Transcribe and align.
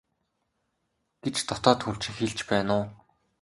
гэж 1.23 1.35
дотоод 1.49 1.79
хүн 1.83 1.97
чинь 2.01 2.17
хэлж 2.19 2.39
байна 2.49 2.71
уу? 2.81 2.85